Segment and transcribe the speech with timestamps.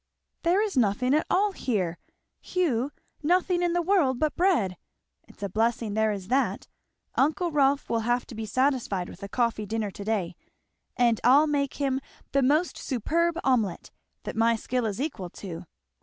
[0.41, 1.99] There is nothing at all here,
[2.41, 2.89] Hugh!
[3.21, 4.75] nothing in the world but bread
[5.27, 6.67] it's a blessing there is that.
[7.13, 10.35] Uncle Rolf will have to be satisfied with a coffee dinner to day,
[10.97, 12.01] and I'll make him
[12.31, 13.91] the most superb omelette
[14.23, 15.65] that my skill is equal to!